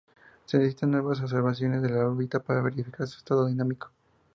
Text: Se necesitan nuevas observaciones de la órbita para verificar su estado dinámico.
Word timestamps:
Se 0.45 0.57
necesitan 0.57 0.89
nuevas 0.89 1.21
observaciones 1.21 1.83
de 1.83 1.91
la 1.91 2.07
órbita 2.07 2.39
para 2.39 2.63
verificar 2.63 3.05
su 3.07 3.19
estado 3.19 3.45
dinámico. 3.45 3.91